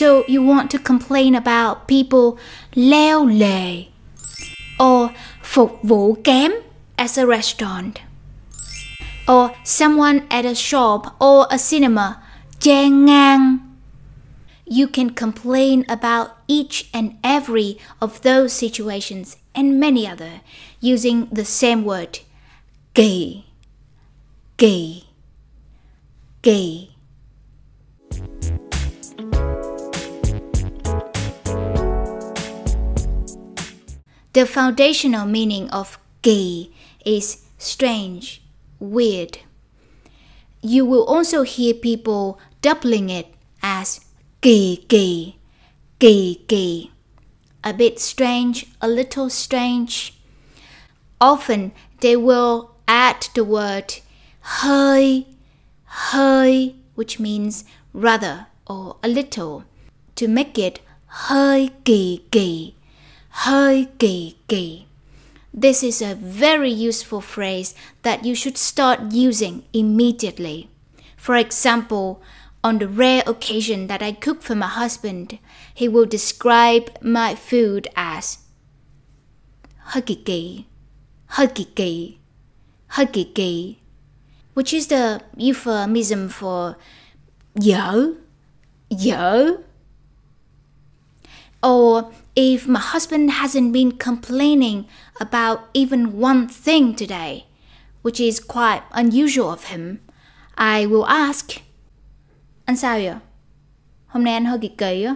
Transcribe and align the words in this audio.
So 0.00 0.24
you 0.26 0.42
want 0.42 0.70
to 0.70 0.78
complain 0.78 1.34
about 1.34 1.86
people 1.86 2.38
leo 2.74 3.26
lề 3.26 3.84
or 4.78 5.10
phục 5.42 5.82
vụ 5.82 6.14
kém 6.24 6.52
as 6.96 7.18
a 7.18 7.26
restaurant 7.26 8.00
or 9.28 9.50
someone 9.62 10.20
at 10.30 10.46
a 10.46 10.54
shop 10.54 11.02
or 11.18 11.46
a 11.50 11.58
cinema. 11.58 12.16
Chen 12.60 13.04
ngang. 13.04 13.58
You 14.64 14.86
can 14.88 15.10
complain 15.10 15.84
about 15.86 16.28
each 16.48 16.88
and 16.94 17.18
every 17.22 17.76
of 18.00 18.22
those 18.22 18.54
situations 18.54 19.36
and 19.54 19.78
many 19.78 20.06
other 20.06 20.40
using 20.80 21.26
the 21.30 21.44
same 21.44 21.84
word. 21.84 22.20
Kỳ 22.94 23.44
kỳ 24.56 25.02
kỳ 26.42 26.89
The 34.40 34.46
foundational 34.46 35.26
meaning 35.26 35.68
of 35.68 35.98
kỳ 36.22 36.72
is 37.04 37.44
strange, 37.58 38.40
weird. 38.78 39.40
You 40.62 40.86
will 40.86 41.04
also 41.04 41.42
hear 41.42 41.74
people 41.74 42.40
doubling 42.62 43.10
it 43.10 43.26
as 43.62 44.00
kỳ 44.40 44.86
kỳ, 44.88 45.34
kỳ 45.98 46.40
kỳ. 46.48 46.90
A 47.62 47.74
bit 47.74 48.00
strange, 48.00 48.64
a 48.80 48.88
little 48.88 49.28
strange. 49.28 50.14
Often 51.20 51.72
they 52.00 52.16
will 52.16 52.70
add 52.88 53.28
the 53.34 53.44
word 53.44 54.00
hơi, 54.40 55.26
hơi, 55.84 56.74
which 56.94 57.20
means 57.20 57.64
rather 57.92 58.46
or 58.66 58.96
a 59.02 59.08
little, 59.08 59.64
to 60.16 60.26
make 60.26 60.56
it 60.56 60.80
hơi 61.08 61.68
kỳ 61.84 62.22
kỳ 62.32 62.72
hơi 63.30 63.86
kỳ 63.98 64.34
kỳ. 64.48 64.82
This 65.52 65.82
is 65.82 66.02
a 66.02 66.14
very 66.14 66.70
useful 66.70 67.20
phrase 67.20 67.74
that 68.02 68.24
you 68.24 68.34
should 68.34 68.56
start 68.56 69.00
using 69.12 69.62
immediately. 69.72 70.68
For 71.16 71.36
example, 71.36 72.22
on 72.62 72.78
the 72.78 72.86
rare 72.86 73.22
occasion 73.26 73.88
that 73.88 74.02
I 74.02 74.12
cook 74.12 74.42
for 74.42 74.54
my 74.54 74.68
husband, 74.68 75.38
he 75.74 75.88
will 75.88 76.06
describe 76.06 76.90
my 77.00 77.34
food 77.34 77.88
as 77.94 78.38
hơi 79.78 80.02
kỳ 80.02 80.14
kỳ, 80.14 80.64
hơi 81.26 81.46
kỳ 81.46 83.24
kỳ, 83.34 83.76
which 84.54 84.72
is 84.72 84.88
the 84.88 85.18
euphemism 85.36 86.28
for 86.28 86.74
dở, 87.54 88.12
dở. 88.90 89.56
Or 91.62 92.04
if 92.36 92.68
my 92.68 92.80
husband 92.80 93.30
hasn't 93.30 93.72
been 93.72 93.92
complaining 93.92 94.86
about 95.20 95.68
even 95.74 96.18
one 96.20 96.48
thing 96.48 96.94
today, 96.94 97.46
which 98.02 98.20
is 98.20 98.40
quite 98.40 98.82
unusual 98.92 99.50
of 99.50 99.64
him, 99.64 100.00
I 100.56 100.86
will 100.86 101.06
ask, 101.06 101.60
Anh 102.66 102.76
sao 102.76 102.98
vậy? 102.98 103.14
Hôm 104.06 104.24
nay 104.24 104.34
anh 104.34 104.44
hơi 104.44 104.58
kỳ 104.58 104.68
kỳ 104.68 105.02
á. 105.02 105.14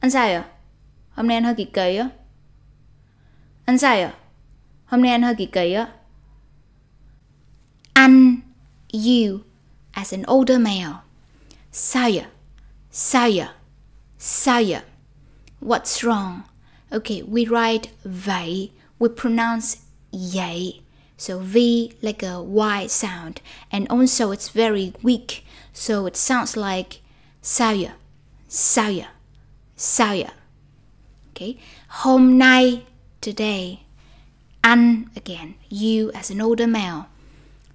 Anh 0.00 0.10
sao 0.10 0.28
vậy? 0.28 0.42
Hôm 1.14 1.28
nay 1.28 1.36
anh 1.36 1.44
hơi 1.44 1.54
kỳ 1.54 1.64
kỳ 1.64 1.96
á. 1.96 2.08
Anh 3.64 3.78
sao 3.78 3.96
vậy? 3.96 4.10
Hôm 4.86 5.02
nay 5.02 5.12
anh 5.12 5.22
hơi 5.22 5.34
kỳ 5.34 5.46
kỳ 5.46 5.72
á. 5.72 5.88
Anh, 7.92 8.36
you, 8.92 9.40
as 9.92 10.14
an 10.14 10.22
older 10.26 10.60
male. 10.60 10.94
Sao 11.72 12.10
vậy? 12.14 12.24
Sao 12.90 13.28
vậy? 13.34 13.46
Sao 14.18 14.62
vậy? 14.68 14.80
What's 15.66 16.04
wrong? 16.04 16.44
Okay, 16.92 17.22
we 17.22 17.44
write 17.44 17.88
vậy, 18.04 18.70
we 19.00 19.08
pronounce 19.08 19.78
yay. 20.12 20.80
So 21.16 21.40
V 21.40 21.92
like 22.00 22.22
a 22.22 22.40
Y 22.40 22.86
sound, 22.86 23.40
and 23.72 23.88
also 23.88 24.30
it's 24.30 24.48
very 24.50 24.92
weak, 25.02 25.44
so 25.72 26.06
it 26.06 26.16
sounds 26.16 26.56
like 26.56 27.00
vậy, 27.42 27.90
sao 28.46 28.92
vậy. 30.14 30.30
Okay, 31.34 31.56
hôm 31.88 32.38
nay, 32.38 32.84
today. 33.20 33.80
Anh 34.62 35.10
again, 35.16 35.54
you 35.68 36.12
as 36.12 36.30
an 36.30 36.40
older 36.40 36.68
male. 36.68 37.06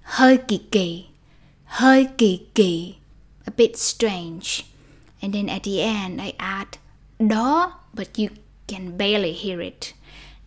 Hơi 0.02 0.38
kỳ 0.48 0.60
kỳ, 0.70 1.04
hơi 1.66 2.08
kỳ 2.16 2.40
kỳ, 2.54 2.94
a 3.46 3.50
bit 3.50 3.76
strange. 3.76 4.64
And 5.20 5.34
then 5.34 5.50
at 5.50 5.64
the 5.64 5.82
end 5.82 6.22
I 6.22 6.32
add 6.38 6.78
đó, 7.28 7.72
but 7.94 8.18
you 8.18 8.28
can 8.66 8.96
barely 8.96 9.32
hear 9.32 9.60
it. 9.60 9.94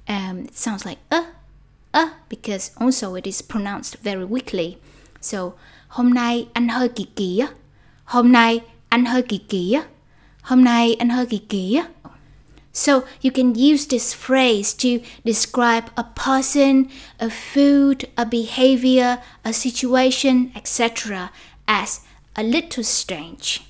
Um, 0.07 0.45
it 0.45 0.55
sounds 0.55 0.85
like 0.85 0.99
uh, 1.11 1.23
uh, 1.93 2.09
because 2.29 2.71
also 2.79 3.15
it 3.15 3.27
is 3.27 3.41
pronounced 3.41 3.97
very 4.03 4.25
weakly. 4.25 4.77
So, 5.21 5.53
hôm 5.87 6.13
nay 6.13 6.47
anh 6.53 6.69
hơi 6.69 6.89
kỳ 6.89 7.07
kỳ 7.15 7.39
á. 7.39 7.47
Hôm 8.05 8.31
nay 8.31 8.59
anh 8.89 9.05
hơi 9.05 9.21
kỳ 9.21 9.37
kỳ 9.37 9.73
á. 9.73 9.83
Hôm 10.41 10.63
nay 10.63 10.95
anh 10.95 11.09
hơi 11.09 11.25
kỳ 11.25 11.37
kỳ 11.37 11.75
á. 11.75 11.87
So 12.75 13.05
you 13.21 13.31
can 13.31 13.53
use 13.53 13.85
this 13.85 14.13
phrase 14.13 14.73
to 14.73 15.01
describe 15.23 15.89
a 15.95 16.03
person, 16.03 16.89
a 17.19 17.29
food, 17.29 18.03
a 18.17 18.25
behavior, 18.25 19.19
a 19.45 19.53
situation, 19.53 20.51
etc. 20.53 21.31
as 21.65 22.01
a 22.35 22.43
little 22.43 22.83
strange. 22.83 23.61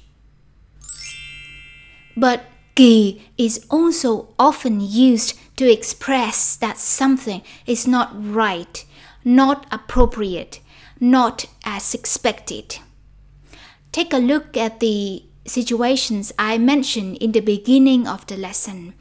But 2.17 2.41
kỳ 2.75 3.21
is 3.37 3.65
also 3.69 4.33
often 4.37 4.81
used 4.81 5.33
to 5.55 5.71
express 5.71 6.55
that 6.57 6.77
something 6.77 7.41
is 7.65 7.87
not 7.87 8.11
right, 8.13 8.85
not 9.23 9.65
appropriate, 9.71 10.59
not 10.99 11.45
as 11.63 11.93
expected. 11.93 12.79
Take 13.91 14.13
a 14.13 14.17
look 14.17 14.57
at 14.57 14.81
the 14.81 15.23
situations 15.45 16.33
I 16.37 16.57
mentioned 16.57 17.17
in 17.17 17.31
the 17.31 17.39
beginning 17.39 18.07
of 18.07 18.27
the 18.27 18.35
lesson. 18.35 18.93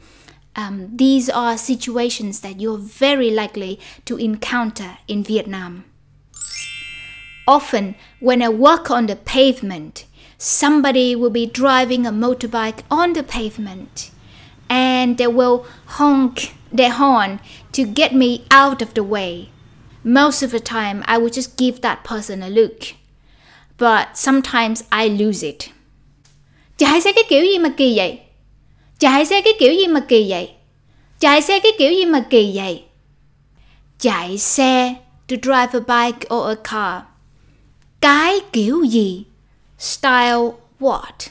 Um, 0.55 0.95
these 0.95 1.29
are 1.29 1.57
situations 1.57 2.39
that 2.39 2.61
you're 2.61 2.77
very 2.77 3.29
likely 3.29 3.79
to 4.05 4.15
encounter 4.15 4.97
in 5.07 5.23
Vietnam. 5.23 5.83
Often, 7.47 7.95
when 8.19 8.41
I 8.41 8.49
walk 8.49 8.89
on 8.89 9.07
the 9.07 9.17
pavement, 9.17 10.05
somebody 10.45 11.15
will 11.15 11.31
be 11.31 11.47
driving 11.47 12.05
a 12.05 12.11
motorbike 12.11 12.83
on 12.91 13.13
the 13.13 13.23
pavement 13.23 14.11
and 14.69 15.17
they 15.17 15.25
will 15.25 15.65
honk 15.97 16.53
their 16.71 16.91
horn 16.91 17.39
to 17.71 17.83
get 17.83 18.13
me 18.13 18.45
out 18.51 18.79
of 18.79 18.93
the 18.93 19.03
way. 19.03 19.49
Most 20.03 20.43
of 20.43 20.51
the 20.51 20.59
time, 20.59 21.03
I 21.07 21.17
will 21.17 21.31
just 21.31 21.57
give 21.57 21.81
that 21.81 22.03
person 22.03 22.43
a 22.43 22.49
look. 22.49 22.93
But 23.77 24.17
sometimes 24.17 24.83
I 24.91 25.07
lose 25.07 25.41
it. 25.43 25.69
Chạy 26.77 27.01
xe 27.01 27.11
cái 27.11 27.23
kiểu 27.29 27.43
gì 27.43 27.59
mà 27.59 27.69
kỳ 27.77 27.97
vậy? 27.97 28.19
Chạy 28.99 29.25
xe 29.25 29.41
cái 29.41 29.53
kiểu 29.59 29.73
gì 29.73 29.87
mà 29.87 29.99
kỳ 29.99 30.29
vậy? 30.29 30.51
Chạy 31.19 31.41
xe 31.41 31.59
cái 31.59 31.71
kiểu 31.77 31.91
gì 31.91 32.05
mà 32.05 32.19
kỳ 32.29 32.51
vậy? 32.55 32.83
Chạy 33.99 34.37
xe 34.37 34.95
to 35.27 35.35
drive 35.41 35.69
a 35.73 35.79
bike 35.79 36.35
or 36.35 36.47
a 36.47 36.55
car. 36.63 37.03
Cái 38.01 38.39
kiểu 38.51 38.83
gì? 38.83 39.25
Style 39.79 40.53
what? 40.79 41.29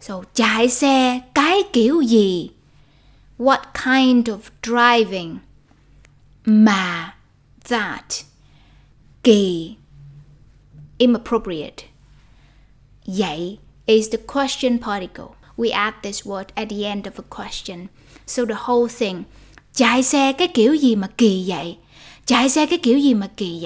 So 0.00 0.14
chạy 0.34 0.68
xe 0.68 1.20
cái 1.34 1.62
kiểu? 1.72 2.00
What 3.38 3.60
kind 3.74 4.24
of 4.24 4.38
driving? 4.62 5.38
Mà 6.44 7.14
that 7.68 8.24
kỳ 9.22 9.74
inappropriate. 10.98 11.84
Vậy 13.06 13.58
is 13.86 14.08
the 14.12 14.18
question 14.34 14.78
particle. 14.78 15.34
We 15.56 15.70
add 15.70 15.94
this 16.02 16.26
word 16.26 16.46
at 16.54 16.68
the 16.68 16.84
end 16.84 17.02
of 17.02 17.12
a 17.16 17.42
question. 17.42 17.86
So 18.26 18.44
the 18.44 18.54
whole 18.54 18.88
thing. 18.98 19.22
Chạy 19.74 20.02
xe 20.02 20.32
cái 20.32 20.48
kiểu 20.48 20.74
gì 20.74 20.96
mà 20.96 21.08
kỳ 21.18 21.44
vậy? 21.48 21.76
Chạy 22.26 22.48
xe 22.48 22.66
cái 22.66 22.78
kiểu 22.78 22.98
gì 22.98 23.14
mà 23.14 23.26
kỳ 23.36 23.60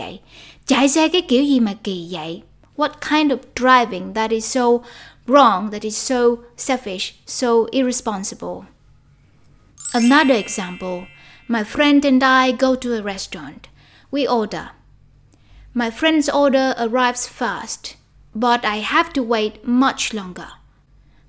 kỳ 1.84 2.08
vậy? 2.10 2.42
What 2.74 3.00
kind 3.00 3.30
of 3.30 3.54
driving 3.54 4.14
that 4.14 4.32
is 4.32 4.44
so 4.44 4.82
wrong, 5.26 5.70
that 5.70 5.84
is 5.84 5.96
so 5.96 6.44
selfish, 6.56 7.20
so 7.26 7.66
irresponsible? 7.66 8.66
Another 9.94 10.34
example. 10.34 11.06
My 11.48 11.64
friend 11.64 12.04
and 12.04 12.22
I 12.22 12.52
go 12.52 12.74
to 12.74 12.94
a 12.94 13.02
restaurant. 13.02 13.68
We 14.10 14.26
order. 14.26 14.70
My 15.74 15.90
friend's 15.90 16.28
order 16.28 16.74
arrives 16.78 17.26
fast, 17.26 17.96
but 18.34 18.64
I 18.64 18.76
have 18.76 19.12
to 19.14 19.22
wait 19.22 19.66
much 19.66 20.14
longer. 20.14 20.48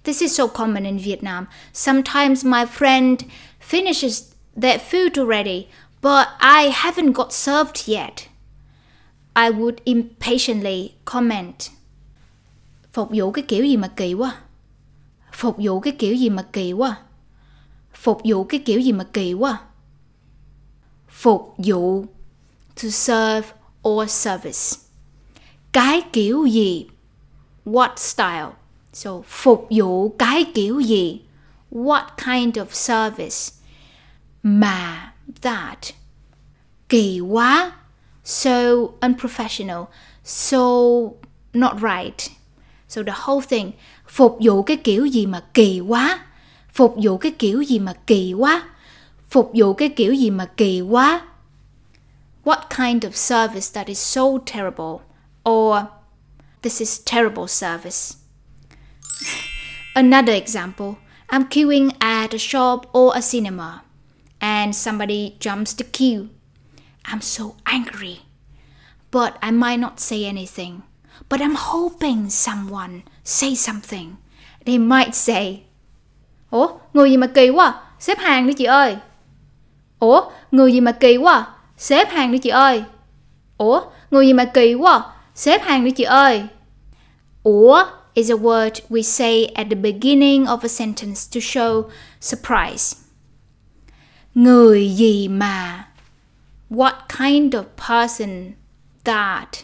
This 0.04 0.22
is 0.22 0.36
so 0.36 0.48
common 0.48 0.86
in 0.86 1.00
Vietnam. 1.00 1.48
Sometimes 1.72 2.44
my 2.44 2.66
friend 2.66 3.26
finishes 3.60 4.36
their 4.56 4.80
food 4.80 5.18
already, 5.18 5.70
but 6.02 6.30
I 6.40 6.64
haven't 6.64 7.14
got 7.14 7.34
served 7.34 7.88
yet. 7.88 8.28
I 9.36 9.50
would 9.50 9.76
impatiently 9.84 10.90
comment. 11.06 11.70
Phục 12.94 13.10
vụ 13.12 13.32
cái 13.32 13.44
kiểu 13.48 13.66
gì 13.66 13.78
mà 13.78 13.88
kỳ 13.88 14.14
quá. 14.14 14.36
Phục 15.34 15.56
vụ 15.58 15.80
cái 15.80 15.96
kiểu 16.00 16.16
gì 16.16 16.30
mà 16.30 16.44
kỳ 16.54 16.74
quá. 16.74 16.98
Phục 17.94 18.22
vụ 18.24 18.44
cái 18.44 18.60
kiểu 18.66 18.80
gì 18.80 18.92
mà 18.92 19.04
kỳ 19.14 19.34
quá. 19.34 19.62
Phục 21.10 21.56
vụ 21.58 22.06
to 22.76 22.90
serve 22.90 23.48
or 23.88 24.12
service. 24.12 24.78
Cái 25.72 26.02
kiểu 26.14 26.46
gì? 26.46 26.88
What 27.66 27.94
style? 27.98 28.52
So, 28.94 29.22
phục 29.28 29.68
vụ 29.70 30.10
cái 30.10 30.46
kiểu 30.54 30.80
gì? 30.80 31.22
What 31.72 32.06
kind 32.18 32.58
of 32.58 32.66
service? 32.72 33.54
Mà 34.44 35.14
that 35.42 35.80
kỳ 36.90 37.20
quá 37.20 37.72
so 38.24 38.96
unprofessional. 39.02 39.88
So 40.24 41.18
not 41.54 41.82
right. 41.82 42.30
So 42.88 43.04
the 43.04 43.12
whole 43.12 43.42
thing. 43.42 43.72
Phục 44.08 44.38
vụ 44.42 44.64
cái 44.64 44.78
kiểu 44.78 45.06
gì 45.06 45.26
mà 45.26 45.44
kỳ 45.54 45.80
quá. 45.80 46.20
Phục 46.74 46.96
vụ 47.04 47.18
cái 47.18 47.32
kiểu 47.32 47.62
gì 47.62 47.80
mà 47.80 47.94
kỳ 48.08 48.34
quá. 48.34 48.64
Phục 49.30 49.52
vụ 49.54 49.74
cái 49.74 49.90
kiểu 49.90 50.14
gì 50.14 50.30
mà 50.30 50.46
kỳ 50.46 50.82
quá. 50.82 51.22
What 52.44 52.70
kind 52.70 53.06
of 53.06 53.12
service 53.12 53.74
that 53.74 53.88
is 53.88 54.00
so 54.00 54.22
terrible? 54.46 55.02
Or 55.50 55.78
this 56.62 56.82
is 56.82 57.02
terrible 57.06 57.48
service. 57.48 58.16
Another 59.96 60.34
example. 60.34 60.96
I'm 61.28 61.48
queuing 61.50 61.92
at 62.00 62.34
a 62.34 62.38
shop 62.38 62.86
or 62.94 63.16
a 63.16 63.22
cinema. 63.22 63.84
And 64.40 64.76
somebody 64.76 65.38
jumps 65.40 65.74
the 65.74 65.84
queue 65.84 66.28
i'm 67.06 67.22
so 67.22 67.44
angry 67.64 68.18
but 69.12 69.34
i 69.42 69.52
might 69.52 69.80
not 69.80 70.00
say 70.00 70.26
anything 70.26 70.82
but 71.30 71.42
i'm 71.42 71.56
hoping 71.56 72.30
someone 72.30 73.02
say 73.24 73.56
something 73.56 74.16
they 74.66 74.78
might 74.78 75.16
say 75.16 75.64
Ủa, 76.54 76.68
người 76.94 77.10
gì 77.10 77.18
mà 77.18 77.28
kỳ 77.28 77.50
quá, 77.50 77.82
xếp 78.00 78.20
hàng 78.20 78.48
đi 78.48 78.54
chị 78.54 78.66
ơi. 78.66 78.98
Ủa, 80.00 80.22
người 80.52 80.74
gì 80.74 80.82
mà 80.82 80.92
kỳ 80.92 81.18
quá, 81.18 81.48
xếp 81.78 82.10
hàng 82.12 82.32
đi 82.32 82.38
chị 82.38 82.50
ơi. 82.50 82.84
Ủa, 83.58 83.82
người 84.12 84.28
gì 84.28 84.34
mà 84.34 84.46
kỳ 84.46 84.74
quá, 84.74 85.06
xếp 85.36 85.62
hàng 85.64 85.86
đi 85.86 85.92
chị 85.92 86.04
ơi. 86.04 86.44
Ủa 87.44 87.86
is 88.14 88.32
a 88.32 88.36
word 88.36 88.72
we 88.90 89.02
say 89.02 89.46
at 89.46 89.68
the 89.70 89.76
beginning 89.76 90.46
of 90.46 90.58
a 90.62 90.68
sentence 90.68 91.22
to 91.34 91.40
show 91.40 91.84
surprise. 92.22 92.98
Người 94.36 94.90
gì 94.96 95.28
mà 95.28 95.86
What 96.74 97.08
kind 97.08 97.54
of 97.54 97.76
person 97.76 98.56
that 99.04 99.64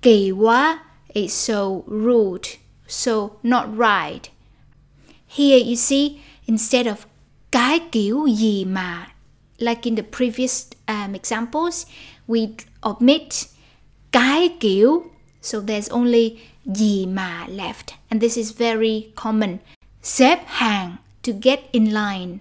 quá 0.00 0.78
is 1.12 1.32
so 1.32 1.82
rude, 1.88 2.48
so 2.86 3.40
not 3.42 3.76
right. 3.76 4.30
Here 5.26 5.58
you 5.58 5.74
see, 5.74 6.20
instead 6.46 6.86
of 6.86 7.06
cái 7.50 7.80
kiểu 7.92 8.26
gì 8.28 8.64
mà, 8.64 9.06
like 9.58 9.82
in 9.82 9.96
the 9.96 10.02
previous 10.02 10.66
um, 10.86 11.14
examples, 11.14 11.86
we 12.28 12.48
omit 12.82 13.48
cái 14.12 14.48
kiểu, 14.60 15.02
so 15.42 15.58
there's 15.58 15.90
only 15.90 16.36
gì 16.64 17.06
mà 17.06 17.46
left, 17.48 17.94
and 18.10 18.22
this 18.22 18.38
is 18.38 18.52
very 18.52 19.10
common. 19.16 19.58
Xếp 20.02 20.38
hàng 20.46 20.96
to 21.24 21.32
get 21.42 21.72
in 21.72 21.84
line. 21.86 22.38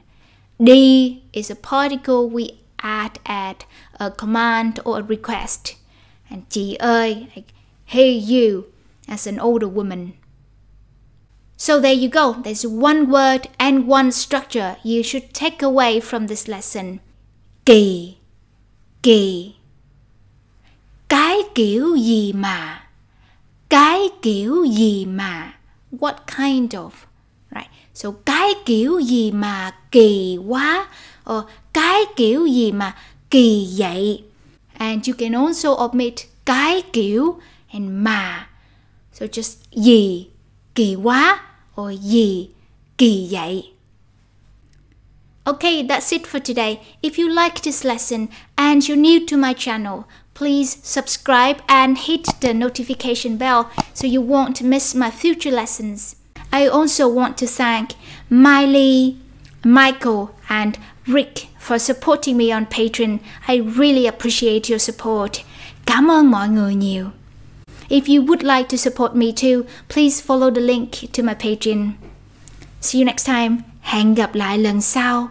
Đi 0.60 1.18
is 1.34 1.52
a 1.52 1.56
particle 1.56 2.30
we 2.30 2.61
add 2.82 3.20
at 3.26 3.66
a 4.00 4.12
command 4.12 4.80
or 4.84 5.00
a 5.00 5.04
request. 5.04 5.76
And 6.30 6.44
chị 6.50 6.76
ơi, 6.76 7.28
like, 7.36 7.54
hey 7.86 8.12
you, 8.30 8.64
as 9.08 9.28
an 9.28 9.40
older 9.40 9.68
woman. 9.68 10.12
So 11.58 11.80
there 11.80 11.94
you 11.94 12.10
go. 12.10 12.34
There's 12.44 12.66
one 12.66 13.12
word 13.12 13.48
and 13.60 13.88
one 13.88 14.12
structure 14.12 14.78
you 14.84 15.04
should 15.04 15.34
take 15.34 15.62
away 15.62 16.00
from 16.00 16.28
this 16.28 16.48
lesson. 16.48 16.98
Kỳ, 17.66 18.16
kỳ. 19.04 19.54
Cái 21.10 21.38
kiểu 21.56 21.96
gì 21.96 22.34
mà? 22.34 22.84
Cái 23.70 24.10
kiểu 24.22 24.66
gì 24.66 25.06
mà? 25.06 25.54
What 25.92 26.16
kind 26.38 26.76
of? 26.76 26.90
Right. 27.52 27.70
So 27.94 28.12
cái 28.26 28.54
kiểu 28.66 29.00
gì 29.00 29.32
mà 29.32 29.72
kỳ 29.92 30.38
quá? 30.48 30.88
Or 31.34 31.44
cái 31.74 32.02
kiểu 32.16 32.46
gì 32.46 32.72
mà 32.72 32.96
kỳ 33.30 33.74
vậy? 33.78 34.24
And 34.74 35.10
you 35.10 35.16
can 35.18 35.32
also 35.32 35.76
omit 35.76 36.14
cái 36.46 36.82
kiểu 36.94 37.40
and 37.74 37.86
mà. 37.90 38.48
So 39.14 39.26
just 39.26 39.58
gì, 39.72 40.28
kỳ 40.76 40.96
quá 40.96 41.40
or 41.82 41.94
gì, 42.02 42.50
kỳ 42.98 43.28
vậy. 43.32 43.72
Okay, 45.44 45.84
that's 45.84 46.12
it 46.12 46.28
for 46.28 46.40
today. 46.40 46.80
If 47.02 47.18
you 47.18 47.28
like 47.28 47.62
this 47.64 47.86
lesson 47.86 48.28
and 48.56 48.84
you're 48.84 49.02
new 49.02 49.26
to 49.28 49.38
my 49.38 49.54
channel, 49.54 50.04
please 50.34 50.78
subscribe 50.84 51.62
and 51.68 51.98
hit 51.98 52.22
the 52.42 52.54
notification 52.54 53.38
bell 53.38 53.64
so 53.94 54.08
you 54.08 54.22
won't 54.22 54.62
miss 54.62 54.96
my 54.96 55.10
future 55.10 55.52
lessons. 55.52 56.16
I 56.52 56.68
also 56.68 57.08
want 57.08 57.38
to 57.38 57.48
thank 57.48 57.90
Miley, 58.30 59.18
Michael, 59.64 60.30
and 60.50 60.78
Rick 61.08 61.48
for 61.60 61.80
supporting 61.80 62.38
me 62.38 62.52
on 62.52 62.66
Patreon. 62.66 63.20
I 63.48 63.58
really 63.58 64.08
appreciate 64.08 64.70
your 64.70 64.80
support. 64.80 65.44
Cảm 65.86 66.12
ơn 66.12 66.32
mọi 66.32 66.50
người 66.50 66.76
nhiều. 66.76 67.10
If 67.90 68.08
you 68.08 68.22
would 68.22 68.44
like 68.44 68.70
to 68.70 68.78
support 68.78 69.16
me 69.16 69.32
too, 69.32 69.64
please 69.90 70.22
follow 70.22 70.50
the 70.50 70.62
link 70.62 70.92
to 71.14 71.24
my 71.24 71.34
Patreon. 71.34 71.92
See 72.82 73.00
you 73.00 73.06
next 73.06 73.26
time. 73.26 73.58
Hẹn 73.82 74.16
gặp 74.16 74.36
lại 74.36 74.58
lần 74.58 74.82
sau. 74.82 75.30